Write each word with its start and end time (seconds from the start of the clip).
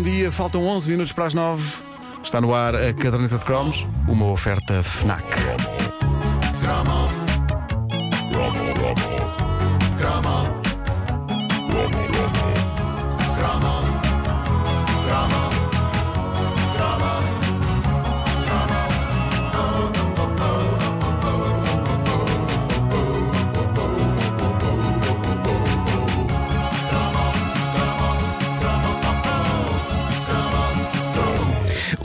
bom 0.00 0.04
dia. 0.04 0.32
Faltam 0.32 0.66
11 0.66 0.88
minutos 0.88 1.12
para 1.12 1.26
as 1.26 1.34
9. 1.34 1.62
Está 2.22 2.40
no 2.40 2.54
ar 2.54 2.74
a 2.74 2.92
caderneta 2.94 3.36
de 3.36 3.44
cromos, 3.44 3.86
uma 4.08 4.26
oferta 4.26 4.82
FNAC. 4.82 5.79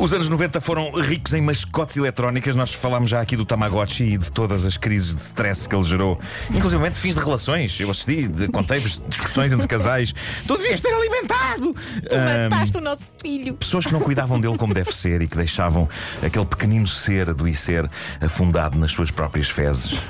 Os 0.05 0.13
anos 0.13 0.29
90 0.29 0.61
foram 0.61 0.91
ricos 0.91 1.33
em 1.33 1.41
mascotes 1.41 1.97
eletrónicas. 1.97 2.55
Nós 2.55 2.71
falámos 2.71 3.09
já 3.09 3.21
aqui 3.21 3.35
do 3.35 3.43
Tamagotchi 3.43 4.03
e 4.03 4.17
de 4.19 4.31
todas 4.31 4.63
as 4.63 4.77
crises 4.77 5.15
de 5.15 5.21
stress 5.23 5.67
que 5.67 5.75
ele 5.75 5.81
gerou, 5.81 6.19
inclusive 6.53 6.91
fins 6.91 7.15
de 7.15 7.21
relações. 7.21 7.79
Eu 7.79 7.89
assisti, 7.89 8.27
de, 8.27 8.47
contei-vos 8.49 9.01
discussões 9.07 9.51
entre 9.51 9.67
casais. 9.67 10.13
Tu 10.45 10.57
devias 10.57 10.79
ter 10.79 10.93
alimentado! 10.93 11.73
Tu 11.73 12.15
mataste 12.51 12.77
o 12.77 12.81
nosso 12.81 13.07
filho. 13.19 13.55
Pessoas 13.55 13.87
que 13.87 13.93
não 13.93 13.99
cuidavam 13.99 14.39
dele 14.39 14.55
como 14.59 14.75
deve 14.75 14.95
ser 14.95 15.23
e 15.23 15.27
que 15.27 15.35
deixavam 15.35 15.89
aquele 16.23 16.45
pequenino 16.45 16.87
ser 16.87 17.31
adoecer 17.31 17.89
afundado 18.21 18.77
nas 18.77 18.91
suas 18.91 19.09
próprias 19.09 19.49
fezes. 19.49 19.95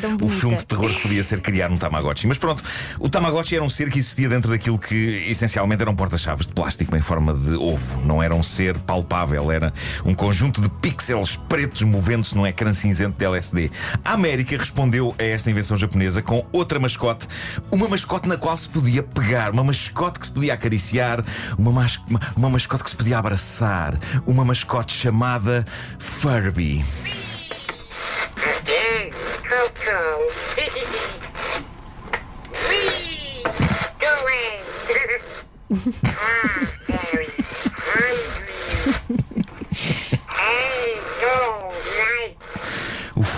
tão 0.00 0.16
o 0.26 0.28
filme 0.28 0.56
de 0.56 0.66
terror 0.66 0.90
que 0.92 1.02
podia 1.02 1.22
ser 1.22 1.40
criar 1.40 1.70
um 1.70 1.78
Tamagotchi. 1.78 2.26
Mas 2.26 2.36
pronto, 2.36 2.64
o 2.98 3.08
Tamagotchi 3.08 3.54
era 3.54 3.64
um 3.64 3.68
ser 3.68 3.90
que 3.90 4.00
existia 4.00 4.28
dentro 4.28 4.50
daquilo 4.50 4.76
que 4.76 5.24
essencialmente 5.28 5.82
eram 5.82 5.94
porta-chaves 5.94 6.48
de 6.48 6.52
plástico 6.52 6.96
em 6.96 7.00
forma 7.00 7.32
de 7.32 7.54
ovo. 7.54 8.04
Não 8.04 8.20
era 8.20 8.34
um 8.34 8.42
ser 8.56 8.78
palpável, 8.78 9.52
era 9.52 9.72
um 10.04 10.14
conjunto 10.14 10.60
de 10.60 10.68
pixels 10.68 11.36
pretos 11.36 11.82
movendo-se 11.82 12.34
num 12.34 12.46
ecrã 12.46 12.72
cinzento 12.72 13.18
de 13.18 13.24
LSD. 13.24 13.70
A 14.04 14.12
América 14.14 14.56
respondeu 14.56 15.14
a 15.18 15.22
esta 15.22 15.50
invenção 15.50 15.76
japonesa 15.76 16.22
com 16.22 16.44
outra 16.52 16.78
mascote, 16.78 17.26
uma 17.70 17.86
mascote 17.88 18.28
na 18.28 18.36
qual 18.38 18.56
se 18.56 18.68
podia 18.68 19.02
pegar, 19.02 19.52
uma 19.52 19.62
mascote 19.64 20.18
que 20.18 20.26
se 20.26 20.32
podia 20.32 20.54
acariciar, 20.54 21.22
uma, 21.58 21.70
mas- 21.70 22.00
uma, 22.08 22.20
uma 22.36 22.50
mascote 22.50 22.84
que 22.84 22.90
se 22.90 22.96
podia 22.96 23.18
abraçar, 23.18 23.94
uma 24.26 24.44
mascote 24.44 24.94
chamada 24.94 25.66
Furby. 25.98 26.84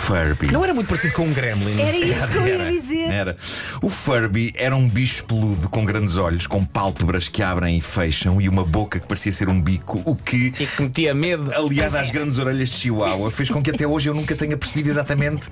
Furby. 0.09 0.51
Não 0.51 0.65
era 0.65 0.73
muito 0.73 0.87
parecido 0.89 1.13
com 1.13 1.27
um 1.27 1.33
gremlin. 1.35 1.79
Era 1.79 1.95
isso 1.97 2.27
que 2.29 2.37
eu 2.39 2.47
ia 2.47 2.55
Era, 2.55 2.71
dizer. 2.71 3.11
Era. 3.11 3.37
O 3.83 3.91
Furby 3.91 4.53
era 4.57 4.75
um 4.75 4.89
bicho 4.89 5.25
peludo 5.25 5.69
com 5.69 5.85
grandes 5.85 6.17
olhos, 6.17 6.47
com 6.47 6.65
pálpebras 6.65 7.29
que 7.29 7.43
abrem 7.43 7.77
e 7.77 7.81
fecham 7.83 8.41
e 8.41 8.49
uma 8.49 8.65
boca 8.65 8.99
que 8.99 9.07
parecia 9.07 9.31
ser 9.33 9.51
um 9.51 9.61
bico, 9.61 10.01
o 10.07 10.17
que, 10.17 10.47
E 10.59 10.67
que 10.67 10.83
metia 10.83 11.13
medo. 11.15 11.53
aliado 11.55 11.99
às 11.99 12.11
grandes 12.11 12.39
orelhas 12.39 12.71
de 12.71 12.77
Chihuahua, 12.77 13.31
fez 13.31 13.51
com 13.51 13.63
que 13.63 13.71
até 13.71 13.87
hoje 13.87 14.09
eu 14.09 14.15
nunca 14.15 14.35
tenha 14.35 14.57
percebido 14.57 14.89
exatamente 14.89 15.47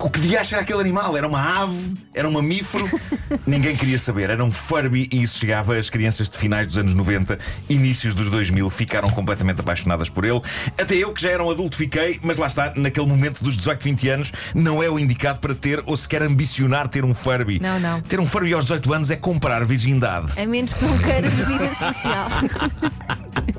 o 0.00 0.10
que 0.10 0.18
devia 0.18 0.40
achar 0.40 0.60
aquele 0.60 0.80
animal. 0.80 1.16
Era 1.16 1.26
uma 1.28 1.62
ave, 1.62 1.96
era 2.14 2.28
um 2.28 2.32
mamífero, 2.32 2.88
ninguém 3.46 3.76
queria 3.76 3.98
saber. 3.98 4.30
Era 4.30 4.42
um 4.42 4.50
Furby 4.50 5.08
e 5.12 5.22
isso 5.22 5.38
chegava 5.38 5.76
às 5.76 5.90
crianças 5.90 6.28
de 6.28 6.36
finais 6.36 6.66
dos 6.66 6.78
anos 6.78 6.94
90, 6.94 7.38
inícios 7.68 8.14
dos 8.14 8.30
2000, 8.30 8.68
ficaram 8.70 9.10
completamente 9.10 9.60
apaixonadas 9.60 10.08
por 10.08 10.24
ele. 10.24 10.40
Até 10.78 10.94
eu, 10.94 11.12
que 11.12 11.22
já 11.22 11.30
era 11.30 11.44
um 11.44 11.50
adulto, 11.50 11.76
fiquei, 11.76 12.18
mas 12.22 12.36
lá 12.36 12.46
está, 12.46 12.72
naquele 12.76 13.06
momento 13.06 13.42
dos 13.44 13.56
18, 13.56 13.82
20 13.82 14.08
anos, 14.08 14.32
não 14.54 14.82
é 14.82 14.88
o 14.88 14.98
indicado 14.98 15.40
para 15.40 15.54
ter 15.54 15.82
ou 15.86 15.96
sequer 15.96 16.22
ambicionar 16.22 16.88
ter 16.88 17.04
um 17.04 17.14
Furby. 17.14 17.60
Não, 17.60 17.78
não. 17.78 18.00
Ter 18.00 18.18
um 18.18 18.26
Furby 18.26 18.52
aos 18.54 18.64
18 18.64 18.92
anos 18.92 19.10
é 19.10 19.16
comprar 19.16 19.64
virgindade. 19.64 20.32
A 20.40 20.46
menos 20.46 20.72
que 20.72 20.84
não 20.84 20.98
queiras 20.98 21.32
vida 21.34 21.68
social. 21.74 22.28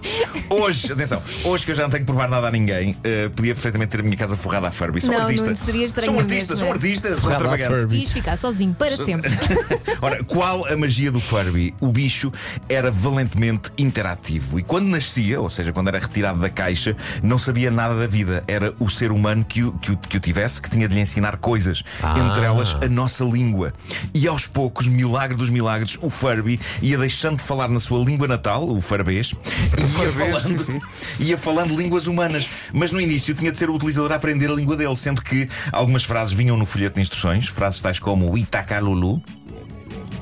Hoje, 0.49 0.91
atenção, 0.91 1.21
hoje 1.43 1.65
que 1.65 1.71
eu 1.71 1.75
já 1.75 1.83
não 1.83 1.89
tenho 1.89 2.01
que 2.01 2.05
provar 2.05 2.27
nada 2.27 2.47
a 2.47 2.51
ninguém, 2.51 2.97
eh, 3.03 3.29
podia 3.29 3.53
perfeitamente 3.53 3.91
ter 3.91 3.99
a 3.99 4.03
minha 4.03 4.17
casa 4.17 4.35
forrada 4.35 4.67
a 4.67 4.71
Furby. 4.71 4.99
Sou 4.99 5.13
Não, 5.13 5.21
artista. 5.21 5.45
Nuno, 5.45 5.55
seria 5.55 5.85
estranho 5.85 6.11
artista, 6.31 6.55
sou 6.55 6.67
é. 6.67 6.71
artista, 6.71 7.09
sou 7.09 7.17
Forrada 7.19 7.49
a 7.49 7.55
extravagante. 7.55 7.95
Ias 7.95 8.11
ficar 8.11 8.37
sozinho 8.37 8.73
para 8.73 8.95
sempre. 8.97 9.31
Ora, 10.01 10.23
qual 10.23 10.65
a 10.67 10.75
magia 10.77 11.11
do 11.11 11.19
Furby? 11.19 11.73
O 11.79 11.87
bicho 11.87 12.31
era 12.69 12.89
valentemente 12.91 13.69
interativo 13.77 14.59
e 14.59 14.63
quando 14.63 14.87
nascia, 14.87 15.39
ou 15.39 15.49
seja, 15.49 15.71
quando 15.71 15.89
era 15.89 15.99
retirado 15.99 16.39
da 16.39 16.49
caixa, 16.49 16.95
não 17.21 17.37
sabia 17.37 17.69
nada 17.69 17.95
da 17.95 18.07
vida. 18.07 18.43
Era 18.47 18.73
o 18.79 18.89
ser 18.89 19.11
humano 19.11 19.43
que 19.45 19.63
o, 19.63 19.71
que 19.73 19.91
o, 19.91 19.97
que 19.97 20.17
o 20.17 20.19
tivesse 20.19 20.61
que 20.61 20.69
tinha 20.69 20.87
de 20.87 20.95
lhe 20.95 21.01
ensinar 21.01 21.37
coisas, 21.37 21.83
Ah. 22.01 22.17
entre 22.19 22.45
elas 22.45 22.75
a 22.81 22.87
nossa 22.87 23.23
língua. 23.23 23.73
E 24.13 24.27
aos 24.27 24.47
poucos, 24.47 24.87
milagre 24.87 25.37
dos 25.37 25.49
milagres, 25.49 25.97
o 26.01 26.09
Furby 26.09 26.59
ia 26.81 26.97
deixando 26.97 27.37
de 27.37 27.43
falar 27.43 27.67
na 27.69 27.79
sua 27.79 28.03
língua 28.03 28.27
natal, 28.27 28.67
o 28.67 28.81
farbês, 28.81 29.33
e 29.77 29.81
ia 29.81 29.87
Farbês, 29.87 30.43
sim, 30.43 30.57
falando, 30.57 30.65
sim. 30.65 30.81
ia 31.19 31.37
falando 31.37 31.75
línguas 31.75 32.07
humanas. 32.07 32.49
Mas 32.73 32.91
no 32.91 32.99
início 32.99 33.33
tinha 33.33 33.51
de 33.51 33.57
ser 33.57 33.69
o 33.69 33.75
utilizador 33.75 34.11
a 34.11 34.15
aprender 34.15 34.49
a 34.49 34.53
língua 34.53 34.75
dele, 34.75 34.95
sendo 34.95 35.21
que 35.21 35.47
algumas 35.71 36.03
frases 36.03 36.20
vinham 36.29 36.57
no 36.57 36.65
folheto 36.65 36.95
de 36.95 37.01
instruções, 37.01 37.47
frases 37.47 37.81
tais 37.81 37.97
como 37.97 38.29
o 38.29 38.37
Itakalulu, 38.37 39.23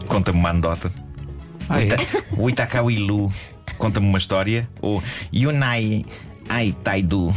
conta-me 0.08 0.40
uma 0.40 0.52
anedota. 0.52 0.92
Ah, 1.68 1.84
é? 1.84 1.90
O 2.38 2.50
Itakawilu, 2.50 3.32
conta-me 3.78 4.08
uma 4.08 4.18
história. 4.18 4.70
Ou 4.82 5.04
Yunai 5.34 6.06
Ai 6.48 6.76
Taidu, 6.84 7.34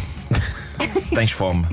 tens 1.15 1.33
fome. 1.33 1.67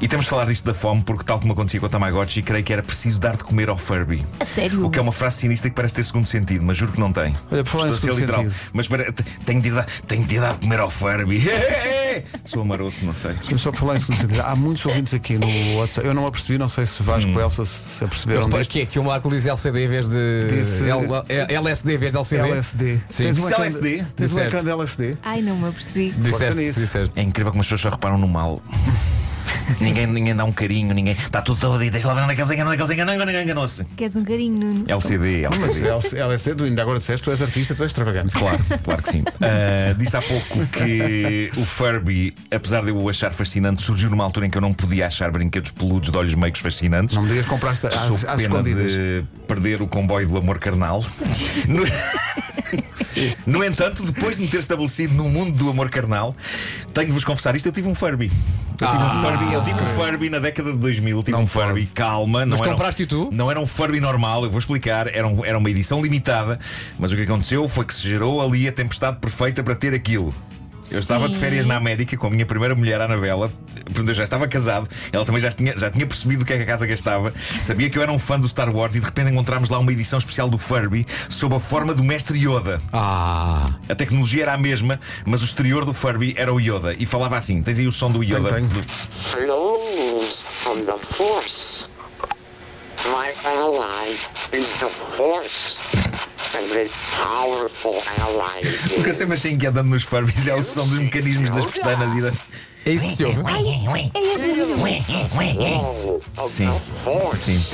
E 0.00 0.06
temos 0.06 0.26
de 0.26 0.30
falar 0.30 0.44
disto 0.44 0.64
da 0.64 0.72
fome 0.72 1.02
porque, 1.02 1.24
tal 1.24 1.40
como 1.40 1.52
acontecia 1.52 1.80
com 1.80 1.86
o 1.86 1.88
Tamagotchi, 1.88 2.40
creio 2.40 2.62
que 2.62 2.72
era 2.72 2.82
preciso 2.84 3.18
dar 3.18 3.36
de 3.36 3.42
comer 3.42 3.68
ao 3.68 3.76
Furby. 3.76 4.24
A 4.38 4.44
sério? 4.44 4.86
O 4.86 4.90
que 4.90 4.98
é 4.98 5.02
uma 5.02 5.10
frase 5.10 5.38
sinistra 5.38 5.68
que 5.68 5.74
parece 5.74 5.94
ter 5.96 6.04
segundo 6.04 6.24
sentido, 6.26 6.62
mas 6.64 6.76
juro 6.76 6.92
que 6.92 7.00
não 7.00 7.12
tem. 7.12 7.34
Olha, 7.50 7.64
por 7.64 7.70
falar 7.70 7.88
em 7.88 7.90
Estou 7.90 8.10
a 8.10 8.14
ser 8.14 8.14
segundo 8.14 8.20
literal. 8.20 8.42
sentido. 8.44 8.70
Mas 8.72 8.86
para, 8.86 9.12
te- 9.12 9.24
tenho, 9.44 9.60
de 9.60 9.70
dar, 9.72 9.84
tenho 10.06 10.24
de 10.24 10.38
dar 10.38 10.52
de 10.52 10.60
comer 10.60 10.78
ao 10.78 10.88
Furby. 10.88 11.42
Sou 12.44 12.64
maroto, 12.64 12.94
não 13.02 13.12
sei. 13.12 13.32
Eu 13.50 13.58
só 13.58 13.72
por 13.72 13.80
falar 13.80 13.96
em 13.96 14.00
segundo 14.00 14.18
sentido. 14.20 14.40
Há 14.40 14.54
muitos 14.54 14.86
ouvintes 14.86 15.12
aqui 15.14 15.36
no 15.36 15.78
WhatsApp. 15.78 16.06
Eu 16.06 16.14
não 16.14 16.26
apercebi, 16.26 16.58
não 16.58 16.68
sei 16.68 16.86
se 16.86 17.02
Vasco 17.02 17.28
Hum. 17.30 17.40
Elsa 17.40 17.64
se 17.64 17.96
se 17.98 18.04
aperceberam 18.04 18.48
disto. 18.48 18.70
que 18.70 18.80
é 18.82 18.86
que 18.86 18.98
o 19.00 19.04
Marco 19.04 19.28
diz 19.28 19.46
LCD 19.46 19.84
em 19.84 19.88
vez 19.88 20.06
de. 20.08 20.46
Disse- 20.48 20.84
L- 20.88 21.06
é- 21.28 21.52
LSD 21.54 21.94
em 21.94 21.98
vez 21.98 22.12
de 22.12 22.18
LCD? 22.18 22.48
LSD. 22.48 23.00
Sim. 23.08 23.24
Tens 23.24 23.38
um 23.38 23.48
ecrã, 23.48 23.56
LSD? 23.64 24.04
Tens 24.16 24.32
um 24.32 24.40
ecrã 24.40 24.62
de 24.62 24.70
LSD. 24.70 25.16
Ai, 25.24 25.42
não 25.42 25.56
me 25.56 25.68
apercebi. 25.68 26.10
Disseste, 26.16 26.72
disseste. 26.72 27.18
É 27.18 27.22
incrível 27.22 27.50
como 27.50 27.60
as 27.62 27.66
pessoas 27.66 27.80
só 27.80 27.90
reparam 27.90 28.16
no 28.16 28.28
mal. 28.28 28.62
ninguém, 29.80 30.06
ninguém 30.06 30.34
dá 30.34 30.44
um 30.44 30.52
carinho, 30.52 30.94
ninguém. 30.94 31.12
Está 31.14 31.42
tudo 31.42 31.60
todo 31.60 31.78
deixa 31.78 32.08
lá 32.08 32.14
ver 32.14 32.22
onde 32.22 32.32
é 32.32 32.34
que 32.34 32.40
eles 32.42 32.50
enganam, 32.50 32.72
onde 32.72 32.74
é 32.74 32.76
que 32.76 32.82
eles 32.82 32.92
enganam, 32.92 33.14
enganou- 33.14 33.42
enganou-se. 33.42 33.84
Queres 33.96 34.16
um 34.16 34.24
carinho, 34.24 34.58
Nuno? 34.58 34.84
LCD, 34.88 35.48
Mas 35.48 35.62
LCD. 35.62 36.18
LSD, 36.20 36.54
tu 36.54 36.64
ainda 36.64 36.82
agora 36.82 36.98
disseste, 36.98 37.24
tu 37.24 37.30
és 37.30 37.40
artista, 37.42 37.74
tu 37.74 37.82
és 37.82 37.90
extravagante. 37.90 38.34
Claro, 38.34 38.58
claro 38.82 39.02
que 39.02 39.10
sim. 39.10 39.24
Ah, 39.40 39.94
disse 39.94 40.16
há 40.16 40.20
pouco 40.22 40.66
que 40.66 41.50
o 41.56 41.64
Furby, 41.64 42.34
apesar 42.50 42.82
de 42.82 42.90
eu 42.90 42.96
o 43.00 43.08
achar 43.08 43.32
fascinante, 43.32 43.80
surgiu 43.82 44.10
numa 44.10 44.24
altura 44.24 44.46
em 44.46 44.50
que 44.50 44.58
eu 44.58 44.62
não 44.62 44.72
podia 44.74 45.06
achar 45.06 45.30
brinquedos 45.30 45.70
peludos 45.70 46.10
de 46.10 46.16
olhos 46.16 46.34
meigos 46.34 46.60
fascinantes. 46.60 47.14
Não 47.14 47.22
me 47.22 47.28
digas 47.28 47.44
que 47.44 47.50
compraste 47.50 47.86
às, 47.86 47.94
às 47.94 48.22
pena 48.24 48.42
escondidas. 48.42 48.92
de 48.92 49.24
perder 49.46 49.80
o 49.80 49.86
comboio 49.86 50.28
do 50.28 50.36
amor 50.36 50.58
carnal. 50.58 51.04
No... 51.66 51.82
No 53.46 53.62
entanto, 53.64 54.02
depois 54.04 54.36
de 54.36 54.42
me 54.42 54.48
ter 54.48 54.58
estabelecido 54.58 55.14
no 55.14 55.28
mundo 55.28 55.52
do 55.52 55.70
amor 55.70 55.88
carnal, 55.90 56.34
tenho 56.92 57.06
de 57.08 57.12
vos 57.12 57.24
confessar 57.24 57.54
isto: 57.56 57.66
eu 57.66 57.72
tive 57.72 57.88
um 57.88 57.94
Furby. 57.94 58.30
Eu 58.80 58.88
tive 58.90 59.02
um 59.02 59.22
Furby, 59.22 59.52
eu 59.54 59.62
tive 59.64 59.80
um 59.82 59.86
Furby 59.86 60.30
na 60.30 60.38
década 60.38 60.70
de 60.70 60.78
2000. 60.78 61.22
Tive 61.24 61.36
um 61.36 61.46
Furby, 61.46 61.86
calma. 61.92 62.40
Mas 62.46 62.48
não 62.48 62.56
era 62.58 62.68
um- 62.68 62.70
compraste-o 62.76 63.06
tu? 63.06 63.28
Não 63.32 63.50
era 63.50 63.58
um 63.58 63.66
Furby 63.66 63.98
normal, 64.00 64.44
eu 64.44 64.50
vou 64.50 64.58
explicar. 64.58 65.08
Era, 65.08 65.26
um- 65.26 65.44
era 65.44 65.58
uma 65.58 65.68
edição 65.70 66.00
limitada. 66.00 66.60
Mas 66.98 67.10
o 67.12 67.16
que 67.16 67.22
aconteceu 67.22 67.68
foi 67.68 67.84
que 67.84 67.92
se 67.94 68.08
gerou 68.08 68.40
ali 68.40 68.68
a 68.68 68.72
tempestade 68.72 69.16
perfeita 69.18 69.62
para 69.64 69.74
ter 69.74 69.92
aquilo. 69.94 70.32
Eu 70.90 71.00
estava 71.00 71.28
de 71.28 71.36
férias 71.38 71.66
na 71.66 71.76
América 71.76 72.16
com 72.16 72.26
a 72.28 72.30
minha 72.30 72.46
primeira 72.46 72.74
mulher, 72.74 73.00
a 73.00 73.04
Anabela. 73.04 73.50
Portanto, 73.84 74.08
eu 74.08 74.14
já 74.14 74.24
estava 74.24 74.46
casado. 74.46 74.88
Ela 75.12 75.24
também 75.24 75.40
já 75.40 75.50
tinha, 75.50 75.76
já 75.76 75.90
tinha 75.90 76.06
percebido 76.06 76.42
o 76.42 76.44
que 76.46 76.52
é 76.52 76.56
que 76.56 76.62
a 76.62 76.66
casa 76.66 76.86
gastava. 76.86 77.32
Sabia 77.60 77.90
que 77.90 77.98
eu 77.98 78.02
era 78.02 78.12
um 78.12 78.18
fã 78.18 78.38
do 78.38 78.48
Star 78.48 78.74
Wars 78.74 78.94
e 78.94 79.00
de 79.00 79.04
repente 79.06 79.30
encontramos 79.30 79.68
lá 79.68 79.78
uma 79.78 79.92
edição 79.92 80.18
especial 80.18 80.48
do 80.48 80.58
Furby 80.58 81.06
sob 81.28 81.54
a 81.56 81.60
forma 81.60 81.94
do 81.94 82.02
Mestre 82.04 82.38
Yoda. 82.38 82.80
Ah. 82.92 83.66
A 83.88 83.94
tecnologia 83.94 84.42
era 84.44 84.54
a 84.54 84.58
mesma, 84.58 84.98
mas 85.26 85.42
o 85.42 85.44
exterior 85.44 85.84
do 85.84 85.92
Furby 85.92 86.34
era 86.36 86.52
o 86.52 86.60
Yoda. 86.60 86.94
E 86.98 87.06
falava 87.06 87.36
assim: 87.36 87.62
tens 87.62 87.78
aí 87.78 87.86
o 87.86 87.92
som 87.92 88.10
do 88.10 88.22
Yoda. 88.22 88.52
tenho. 88.54 88.68
Do- 88.68 88.84
flows 89.32 90.42
from 90.62 90.84
the 90.84 90.98
force. 91.16 91.86
My 93.04 93.32
ally 93.44 94.14
is 94.52 94.66
the 94.80 94.90
force. 95.16 95.77
O 98.98 99.02
que 99.02 99.10
eu 99.10 99.14
sempre 99.14 99.34
achei 99.34 99.52
inquietante 99.52 99.88
nos 99.88 100.02
Furbies 100.02 100.46
é 100.46 100.54
o 100.54 100.62
som 100.62 100.88
dos 100.88 100.98
mecanismos 100.98 101.50
das 101.50 101.66
pestanas 101.66 102.14
e 102.16 102.22
da. 102.22 102.32
É 102.84 102.92
isso 102.92 103.06
que 103.06 103.16
se 103.16 103.24
ouve. 103.24 103.42
É 104.14 104.34
este 104.34 104.46
barulho. 104.46 106.20
Sim. 106.46 106.68
Sim. 107.34 107.66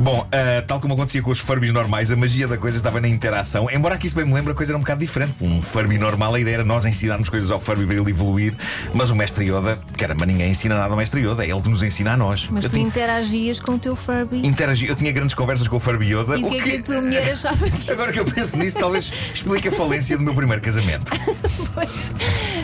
Bom, 0.00 0.26
ah, 0.30 0.62
tal 0.66 0.80
como 0.80 0.94
acontecia 0.94 1.22
com 1.22 1.30
os 1.30 1.38
Furbies 1.38 1.72
normais, 1.72 2.10
a 2.12 2.16
magia 2.16 2.46
da 2.46 2.58
coisa 2.58 2.76
estava 2.76 3.00
na 3.00 3.08
interação. 3.08 3.68
Embora 3.70 3.94
aqui, 3.94 4.08
se 4.08 4.14
bem 4.14 4.24
me 4.24 4.34
lembro, 4.34 4.52
a 4.52 4.54
coisa 4.54 4.72
era 4.72 4.76
um 4.76 4.80
bocado 4.80 5.00
diferente. 5.00 5.34
Um 5.40 5.62
Furby 5.62 5.98
normal, 5.98 6.34
a 6.34 6.40
ideia 6.40 6.56
era 6.56 6.64
nós 6.64 6.84
ensinarmos 6.84 7.28
coisas 7.28 7.50
ao 7.50 7.60
Furby 7.60 7.86
para 7.86 7.96
ele 7.96 8.10
evoluir. 8.10 8.54
Mas 8.92 9.10
o 9.10 9.14
mestre 9.14 9.46
Yoda, 9.46 9.78
caramba, 9.96 10.26
ninguém 10.26 10.50
ensina 10.50 10.76
nada 10.76 10.90
ao 10.92 10.96
mestre 10.96 11.20
Yoda. 11.20 11.44
É 11.44 11.50
ele 11.50 11.62
que 11.62 11.68
nos 11.68 11.82
ensina 11.82 12.12
a 12.12 12.16
nós. 12.16 12.48
Mas 12.50 12.64
eu 12.64 12.70
tu 12.70 12.74
tinha, 12.74 12.86
interagias 12.86 13.60
com 13.60 13.72
o 13.72 13.78
teu 13.78 13.96
Furby. 13.96 14.46
interagi, 14.46 14.86
eu 14.86 14.94
tinha 14.94 15.12
grandes 15.12 15.34
conversas 15.34 15.68
com 15.68 15.76
o 15.76 15.80
Furby 15.80 16.12
Yoda. 16.12 16.38
E 16.38 16.44
o 16.44 16.50
que 16.50 16.56
é 16.56 16.62
que 16.62 16.76
a 16.76 16.82
tua 16.82 17.00
mulher 17.00 17.32
achava 17.32 17.68
disso? 17.70 17.90
Agora 17.92 18.12
que 18.12 18.20
eu 18.20 18.24
penso 18.24 18.56
nisso, 18.56 18.78
talvez 18.78 19.12
explique 19.32 19.68
a 19.68 19.72
falência 19.72 20.16
do 20.16 20.22
meu 20.22 20.34
primeiro 20.34 20.60
casamento. 20.62 21.10
Pois. 21.76 22.10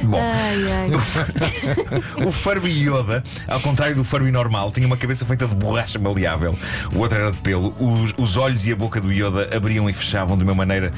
Bom, 0.03 0.19
Ai, 0.21 0.57
ai. 0.73 2.27
o 2.27 2.33
Furby 2.33 2.71
Yoda, 2.71 3.23
ao 3.47 3.61
contrário 3.61 3.95
do 3.95 4.05
Furby 4.05 4.31
normal, 4.31 4.71
tinha 4.73 4.87
uma 4.87 4.97
cabeça 4.97 5.25
feita 5.25 5.47
de 5.47 5.55
borracha 5.55 5.99
maleável. 5.99 6.59
O 6.95 6.99
outro 6.99 7.19
era 7.19 7.31
de 7.31 7.39
pelo. 7.39 7.73
Os, 7.79 8.15
os 8.17 8.37
olhos 8.37 8.65
e 8.65 8.73
a 8.73 8.77
boca 8.77 9.01
do 9.01 9.13
Yoda 9.13 9.55
abriam 9.57 9.89
e 9.89 9.93
fechavam 9.93 10.37
de 10.37 10.45
uma 10.45 10.55
maneira 10.55 10.91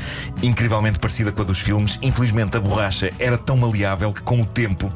incrivelmente 0.42 0.98
parecida 0.98 1.32
com 1.32 1.42
a 1.42 1.44
dos 1.44 1.58
filmes. 1.58 1.98
Infelizmente, 2.02 2.56
a 2.56 2.60
borracha 2.60 3.10
era 3.18 3.36
tão 3.36 3.56
maleável 3.56 4.12
que, 4.12 4.22
com 4.22 4.40
o 4.40 4.46
tempo, 4.46 4.88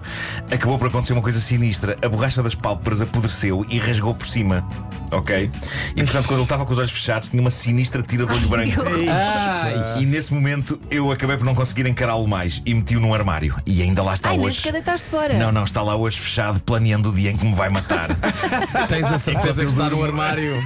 acabou 0.51 0.79
por 0.79 0.89
acontecer 0.89 1.13
uma 1.13 1.23
coisa 1.23 1.41
sinistra. 1.41 1.97
A 2.03 2.09
borracha 2.09 2.43
das 2.43 2.55
pálpebras 2.55 3.01
apodreceu 3.01 3.65
e 3.69 3.79
rasgou 3.79 4.15
por 4.15 4.27
cima. 4.27 4.67
Ok? 5.11 5.51
E 5.97 6.03
portanto, 6.05 6.27
quando 6.27 6.41
ele 6.41 6.43
estava 6.43 6.67
com 6.67 6.73
os 6.73 6.79
olhos 6.79 6.91
fechados, 6.91 7.29
tinha 7.31 7.41
uma 7.41 7.51
sinistra 7.51 8.03
tira 8.03 8.27
de 8.27 8.33
olho 8.33 8.49
branco. 8.49 8.83
Ai. 9.11 10.03
E 10.03 10.07
nesse 10.07 10.33
momento 10.35 10.79
eu 10.91 11.11
acabei 11.11 11.37
por 11.37 11.45
não 11.45 11.55
conseguir 11.55 11.87
encará-lo 11.87 12.27
mais 12.27 12.61
e 12.65 12.75
meti-o 12.75 13.01
num 13.01 13.15
armário. 13.15 13.57
E 13.67 13.83
ainda 13.83 13.98
lá 14.03 14.15
está 14.15 14.31
Ai, 14.31 14.39
hoje. 14.39 14.71
deitaste 14.71 15.09
fora. 15.09 15.35
Não, 15.35 15.53
não, 15.53 15.65
está 15.65 15.83
lá 15.83 15.97
hoje 15.97 16.19
fechado, 16.19 16.61
planeando 16.61 17.11
o 17.11 17.13
dia 17.13 17.31
em 17.31 17.37
que 17.37 17.47
me 17.47 17.55
vai 17.55 17.69
matar. 17.69 18.09
Tens 18.89 19.11
a 19.11 19.19
certeza 19.19 19.65
que 19.65 19.71
está 19.71 19.91
no 19.91 20.03
armário. 20.03 20.63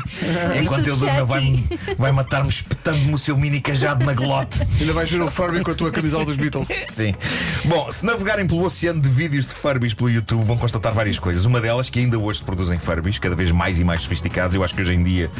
Enquanto 0.61 0.87
ele 0.87 1.25
vai, 1.25 1.64
vai 1.96 2.12
matar-me 2.12 2.49
espetando-me 2.49 3.14
o 3.14 3.19
seu 3.19 3.37
mini 3.37 3.61
cajado 3.61 4.05
na 4.05 4.12
glote. 4.12 4.61
Ainda 4.81 4.93
vais 4.93 5.11
ver 5.11 5.20
o 5.20 5.31
Furby 5.31 5.62
com 5.62 5.70
a 5.70 5.75
tua 5.75 5.90
camisola 5.90 6.25
dos 6.25 6.37
Beatles. 6.37 6.69
Sim. 6.88 7.14
Bom, 7.64 7.90
se 7.90 8.05
navegarem 8.05 8.46
pelo 8.46 8.64
oceano 8.64 9.00
de 9.00 9.08
vídeos 9.08 9.46
de 9.46 9.55
Furbies 9.55 9.94
pelo 9.94 10.11
YouTube, 10.11 10.44
vão 10.44 10.56
constatar 10.56 10.93
várias 10.93 11.19
coisas. 11.19 11.44
Uma 11.44 11.61
delas 11.61 11.88
que 11.88 11.99
ainda 11.99 12.19
hoje 12.19 12.40
se 12.40 12.44
produzem 12.44 12.79
Furbies, 12.79 13.19
cada 13.19 13.34
vez 13.34 13.50
mais 13.50 13.81
e 13.81 13.84
mais 13.84 14.02
sofisticados. 14.02 14.55
Eu 14.55 14.64
acho 14.64 14.75
que 14.75 14.81
hoje 14.81 14.94
em 14.94 15.02
dia 15.02 15.31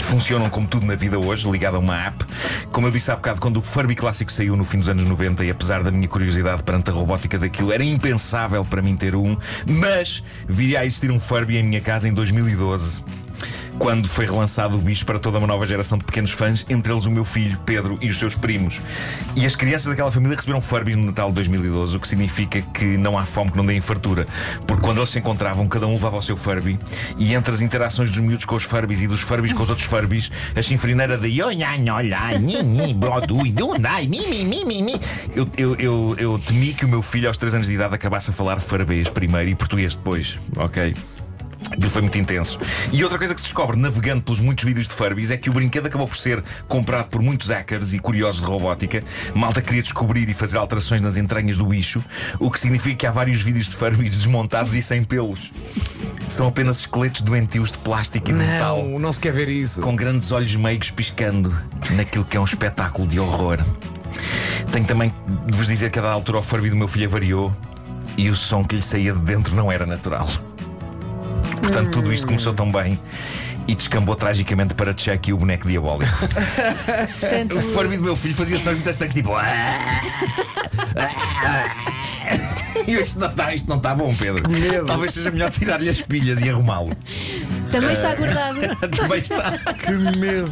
funcionam 0.00 0.50
como 0.50 0.66
tudo 0.66 0.86
na 0.86 0.94
vida 0.94 1.18
hoje, 1.18 1.50
ligado 1.50 1.76
a 1.76 1.78
uma 1.78 2.06
app. 2.06 2.24
Como 2.72 2.86
eu 2.86 2.90
disse 2.90 3.10
há 3.10 3.16
bocado, 3.16 3.40
quando 3.40 3.58
o 3.58 3.62
Furby 3.62 3.94
clássico 3.94 4.30
saiu 4.30 4.56
no 4.56 4.64
fim 4.64 4.78
dos 4.78 4.88
anos 4.88 5.04
90, 5.04 5.44
e 5.44 5.50
apesar 5.50 5.82
da 5.82 5.90
minha 5.90 6.08
curiosidade 6.08 6.62
perante 6.62 6.90
a 6.90 6.92
robótica 6.92 7.38
daquilo, 7.40 7.72
era 7.72 7.82
impensável 7.82 8.64
para 8.64 8.80
mim 8.82 8.96
ter 8.96 9.14
um, 9.14 9.36
mas 9.66 10.22
viria 10.48 10.80
a 10.80 10.86
existir 10.86 11.10
um 11.10 11.18
Furby 11.18 11.56
em 11.56 11.62
minha 11.62 11.80
casa 11.80 12.08
em 12.08 12.14
2012 12.14 13.02
quando 13.80 14.06
foi 14.06 14.26
relançado 14.26 14.76
o 14.76 14.78
bicho 14.78 15.06
para 15.06 15.18
toda 15.18 15.38
uma 15.38 15.46
nova 15.46 15.66
geração 15.66 15.96
de 15.96 16.04
pequenos 16.04 16.30
fãs, 16.32 16.66
entre 16.68 16.92
eles 16.92 17.06
o 17.06 17.10
meu 17.10 17.24
filho, 17.24 17.58
Pedro, 17.64 17.98
e 18.02 18.10
os 18.10 18.18
seus 18.18 18.36
primos. 18.36 18.78
E 19.34 19.46
as 19.46 19.56
crianças 19.56 19.86
daquela 19.86 20.12
família 20.12 20.36
receberam 20.36 20.60
Furbies 20.60 20.96
no 20.96 21.06
Natal 21.06 21.30
de 21.30 21.36
2012, 21.36 21.96
o 21.96 21.98
que 21.98 22.06
significa 22.06 22.60
que 22.60 22.98
não 22.98 23.16
há 23.16 23.24
fome 23.24 23.50
que 23.50 23.56
não 23.56 23.64
dê 23.64 23.80
fartura. 23.80 24.26
Porque 24.66 24.82
quando 24.82 24.98
eles 24.98 25.08
se 25.08 25.18
encontravam, 25.18 25.66
cada 25.66 25.86
um 25.86 25.94
levava 25.94 26.18
o 26.18 26.22
seu 26.22 26.36
Furby, 26.36 26.78
e 27.16 27.34
entre 27.34 27.54
as 27.54 27.62
interações 27.62 28.10
dos 28.10 28.18
miúdos 28.18 28.44
com 28.44 28.54
os 28.54 28.64
Furbies 28.64 29.00
e 29.00 29.06
dos 29.06 29.22
Furbies 29.22 29.54
com 29.54 29.62
os 29.62 29.70
outros 29.70 29.86
Furbies, 29.86 30.30
a 30.54 30.60
chinfrineira 30.60 31.16
de. 31.16 31.30
Eu, 35.34 35.48
eu, 35.56 35.74
eu, 35.76 36.16
eu 36.18 36.38
temi 36.38 36.74
que 36.74 36.84
o 36.84 36.88
meu 36.88 37.00
filho, 37.00 37.28
aos 37.28 37.38
3 37.38 37.54
anos 37.54 37.66
de 37.66 37.72
idade, 37.72 37.94
acabasse 37.94 38.28
a 38.28 38.32
falar 38.34 38.60
Furbies 38.60 39.08
primeiro 39.08 39.48
e 39.48 39.54
português 39.54 39.94
depois, 39.94 40.38
ok? 40.58 40.94
Aquilo 41.70 41.90
foi 41.90 42.02
muito 42.02 42.18
intenso. 42.18 42.58
E 42.92 43.02
outra 43.04 43.18
coisa 43.18 43.34
que 43.34 43.40
se 43.40 43.46
descobre 43.46 43.78
navegando 43.78 44.22
pelos 44.22 44.40
muitos 44.40 44.64
vídeos 44.64 44.88
de 44.88 44.94
Furbies 44.94 45.30
é 45.30 45.36
que 45.36 45.48
o 45.48 45.52
brinquedo 45.52 45.86
acabou 45.86 46.06
por 46.06 46.16
ser 46.16 46.42
comprado 46.66 47.08
por 47.08 47.22
muitos 47.22 47.48
hackers 47.48 47.92
e 47.92 47.98
curiosos 47.98 48.40
de 48.40 48.46
robótica. 48.46 49.02
Malta 49.34 49.62
queria 49.62 49.82
descobrir 49.82 50.28
e 50.28 50.34
fazer 50.34 50.58
alterações 50.58 51.00
nas 51.00 51.16
entranhas 51.16 51.56
do 51.56 51.66
bicho, 51.66 52.04
o 52.38 52.50
que 52.50 52.58
significa 52.58 52.96
que 52.96 53.06
há 53.06 53.12
vários 53.12 53.40
vídeos 53.40 53.66
de 53.66 53.76
Furbies 53.76 54.16
desmontados 54.16 54.74
e 54.74 54.82
sem 54.82 55.04
pelos. 55.04 55.52
São 56.28 56.48
apenas 56.48 56.80
esqueletos 56.80 57.22
doentios 57.22 57.70
de 57.72 57.78
plástico 57.78 58.30
e 58.30 58.32
de 58.32 58.38
metal. 58.38 58.82
Não, 58.82 58.98
não 58.98 59.12
se 59.12 59.20
quer 59.20 59.32
ver 59.32 59.48
isso. 59.48 59.80
Com 59.80 59.94
grandes 59.94 60.30
olhos 60.32 60.54
meigos 60.56 60.90
piscando 60.90 61.56
naquilo 61.92 62.24
que 62.24 62.36
é 62.36 62.40
um 62.40 62.44
espetáculo 62.44 63.06
de 63.06 63.18
horror. 63.18 63.58
Tenho 64.72 64.86
também 64.86 65.12
de 65.46 65.56
vos 65.56 65.66
dizer 65.66 65.90
que 65.90 65.98
a 65.98 66.02
dada 66.02 66.14
altura 66.14 66.38
o 66.38 66.42
Furby 66.42 66.70
do 66.70 66.76
meu 66.76 66.86
filho 66.86 67.10
variou 67.10 67.54
e 68.16 68.28
o 68.28 68.36
som 68.36 68.64
que 68.64 68.76
lhe 68.76 68.82
saía 68.82 69.12
de 69.12 69.20
dentro 69.20 69.56
não 69.56 69.70
era 69.70 69.86
natural. 69.86 70.28
Portanto, 71.60 71.90
tudo 71.90 72.12
isto 72.12 72.26
começou 72.26 72.52
tão 72.54 72.70
bem 72.70 72.98
e 73.68 73.74
descambou 73.74 74.16
tragicamente 74.16 74.74
para 74.74 74.96
Chucky, 74.96 75.32
o 75.32 75.36
boneco 75.36 75.68
diabólico. 75.68 76.12
Portanto, 77.20 77.58
O 77.58 77.62
Furby 77.72 77.96
do 77.96 78.02
meu 78.02 78.16
filho 78.16 78.34
fazia 78.34 78.58
sons 78.58 78.74
muito 78.74 78.90
estranhos, 78.90 79.14
tipo. 79.14 79.30
E 82.86 82.94
isto 82.94 83.20
não 83.20 83.28
está, 83.28 83.54
isto 83.54 83.68
não 83.68 83.76
está 83.76 83.94
bom, 83.94 84.14
Pedro. 84.14 84.42
Talvez 84.86 85.12
seja 85.14 85.30
melhor 85.30 85.50
tirar-lhe 85.50 85.88
as 85.88 86.00
pilhas 86.00 86.40
e 86.40 86.48
arrumá-lo. 86.50 86.90
Também 87.70 87.92
está 87.92 88.14
guardado. 88.14 88.60
Também 88.96 89.20
está. 89.20 89.52
Que 89.74 89.92
medo. 90.18 90.50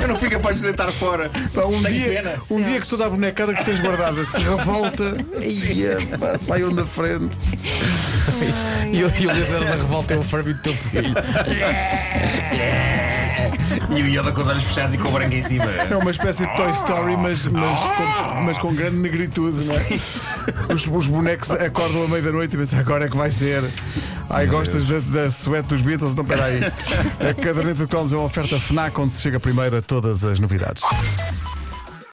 Eu 0.00 0.08
não 0.08 0.16
fui 0.16 0.30
capaz 0.30 0.58
de 0.58 0.64
deitar 0.64 0.90
fora. 0.92 1.30
Pá, 1.52 1.62
um 1.66 1.82
Tenho 1.82 1.94
dia, 1.94 2.22
pena. 2.22 2.34
um 2.50 2.62
dia 2.62 2.80
que 2.80 2.86
toda 2.86 3.06
a 3.06 3.10
bonecada 3.10 3.54
que 3.54 3.64
tens 3.64 3.80
guardada 3.80 4.24
se 4.24 4.38
revolta, 4.38 5.16
ia, 5.42 5.98
pá, 6.18 6.38
saiam 6.38 6.72
da 6.72 6.84
frente. 6.84 7.36
E 8.92 9.02
o, 9.02 9.08
e 9.08 9.26
o 9.26 9.32
líder 9.32 9.60
da 9.64 9.76
revolta 9.76 10.14
é 10.14 10.18
o 10.18 10.22
Furby 10.22 10.54
do 10.54 10.62
teu 10.62 10.74
filho. 10.74 11.14
E 13.96 14.02
o 14.02 14.06
Yoda 14.06 14.32
com 14.32 14.40
os 14.40 14.48
olhos 14.48 14.62
fechados 14.62 14.94
e 14.94 14.98
com 14.98 15.08
o 15.08 15.12
branco 15.12 15.34
em 15.34 15.42
cima. 15.42 15.64
É 15.64 15.96
uma 15.96 16.10
espécie 16.10 16.46
de 16.46 16.56
Toy 16.56 16.70
Story, 16.72 17.16
mas, 17.16 17.46
mas, 17.46 17.78
com, 17.78 18.40
mas 18.42 18.58
com 18.58 18.74
grande 18.74 18.96
negritude, 18.96 19.64
não 19.64 19.74
é? 19.74 19.84
Os, 20.74 20.86
os 20.86 21.06
bonecos 21.06 21.50
acordam 21.50 22.04
à 22.04 22.08
meia 22.08 22.22
da 22.22 22.32
noite 22.32 22.54
e 22.54 22.58
pensam 22.58 22.78
agora 22.78 23.04
é 23.04 23.08
que 23.08 23.16
vai 23.16 23.30
ser. 23.30 23.62
Ai, 24.30 24.46
gostas 24.46 24.86
da, 24.86 24.98
da 24.98 25.30
suete 25.30 25.66
dos 25.66 25.80
Beatles? 25.80 26.12
Então 26.12 26.24
peraí. 26.24 26.60
A 26.64 27.34
caderneta 27.34 27.74
de 27.74 27.86
cromos 27.86 28.12
é 28.12 28.16
uma 28.16 28.24
oferta 28.24 28.58
FNAC 28.58 28.98
onde 28.98 29.12
se 29.12 29.20
chega 29.20 29.38
primeiro 29.38 29.76
a 29.76 29.82
todas 29.82 30.24
as 30.24 30.40
novidades. 30.40 30.82